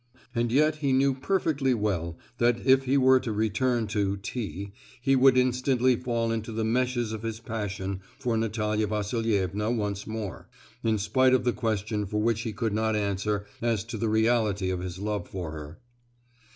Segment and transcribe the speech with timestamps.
[0.33, 5.15] And yet he knew perfectly well that if he were to return to T—— he
[5.15, 10.47] would instantly fall into the meshes of his passion for Natalia Vasilievna once more,
[10.83, 14.79] in spite of the question which he could not answer as to the reality of
[14.79, 15.77] his love for her.